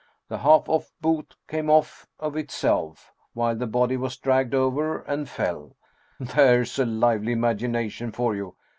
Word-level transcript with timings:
The 0.29 0.39
half 0.39 0.67
off 0.67 0.91
boot 0.99 1.35
came 1.47 1.69
off 1.69 2.07
of 2.19 2.35
itself, 2.35 3.13
while 3.35 3.55
the 3.55 3.67
body 3.67 3.97
was 3.97 4.17
dragged 4.17 4.55
over, 4.55 5.01
and 5.03 5.29
fell 5.29 5.75
""There's 6.19 6.79
a 6.79 6.87
lively 6.87 7.33
imagination 7.33 8.11
for 8.11 8.35
you 8.35 8.55